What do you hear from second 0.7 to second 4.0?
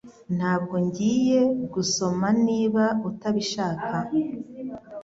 ngiye kugusoma niba utabishaka